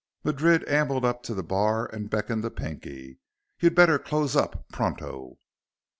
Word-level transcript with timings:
Madrid 0.23 0.67
ambled 0.67 1.05
up 1.05 1.21
to 1.21 1.35
the 1.35 1.43
bar 1.43 1.85
and 1.93 2.09
beckoned 2.09 2.41
to 2.41 2.49
Pinky. 2.49 3.19
"You 3.59 3.69
better 3.69 3.99
close 3.99 4.35
up, 4.35 4.67
pronto." 4.69 5.37